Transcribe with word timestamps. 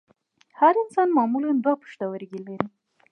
هر 0.59 0.73
انسان 0.83 1.07
معمولاً 1.17 1.51
دوه 1.63 1.75
پښتورګي 1.81 2.39
لري 2.45 2.59